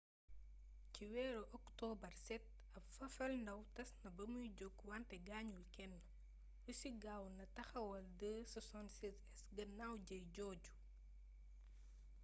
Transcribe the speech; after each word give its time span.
ci 0.93 1.03
weeru 1.13 1.41
okotobar7 1.57 2.29
ab 2.77 2.83
fafalndaaw 2.97 3.61
tas 3.75 3.91
na 4.01 4.09
bamuy 4.17 4.47
jóg 4.59 4.75
wante 4.89 5.15
gaañul 5.27 5.65
kenn 5.75 5.95
russi 6.65 6.89
gaaw 7.03 7.23
na 7.37 7.45
taxawal 7.55 8.05
ii-76s 8.29 9.37
gannaaw 9.55 9.93
jëye 10.07 10.23
jooju 10.35 10.73